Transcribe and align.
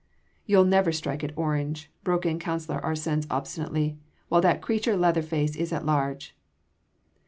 "You’ll 0.47 0.65
never 0.65 0.91
strike 0.91 1.23
at 1.23 1.31
Orange," 1.37 1.91
broke 2.03 2.25
in 2.25 2.39
Councillor 2.39 2.81
Arsens 2.83 3.27
obstinately, 3.29 3.99
"while 4.29 4.41
that 4.41 4.59
creature 4.59 4.97
Leatherface 4.97 5.55
is 5.55 5.71
at 5.71 5.85
large." 5.85 6.35